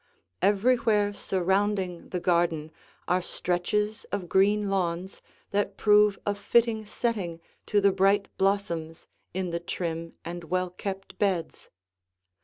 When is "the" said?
2.09-2.19, 7.79-7.91, 9.51-9.59